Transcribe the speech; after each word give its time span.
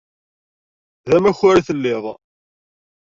D 1.09 1.11
amakar 1.17 1.55
i 1.57 1.61
telliḍ. 1.67 2.05